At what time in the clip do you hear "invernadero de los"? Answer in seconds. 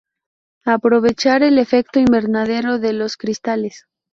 1.99-3.17